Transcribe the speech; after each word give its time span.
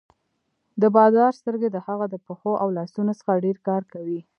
د 0.81 0.83
بادار 0.95 1.31
سترګې 1.41 1.69
د 1.71 1.77
هغه 1.87 2.05
د 2.09 2.15
پښو 2.25 2.51
او 2.61 2.67
لاسونو 2.77 3.11
څخه 3.19 3.41
ډېر 3.45 3.57
کار 3.67 3.83
کوي. 3.93 4.19